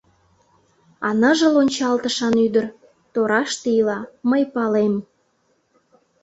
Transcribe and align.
А 1.07 1.09
ныжыл 1.19 1.53
ончалтышан 1.61 2.35
ӱдыр 2.45 2.65
Тораште 3.13 3.69
ила— 3.79 3.99
мый 4.29 4.43
палем. 4.53 4.93